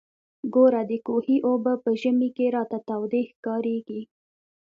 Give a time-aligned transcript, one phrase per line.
[0.53, 4.01] ګوره د کوهي اوبه په ژمي کښې راته تودې ښکارېږي.